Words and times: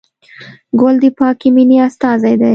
ګل 0.79 0.95
د 1.03 1.05
پاکې 1.17 1.47
مینې 1.55 1.77
استازی 1.87 2.35
دی. 2.41 2.49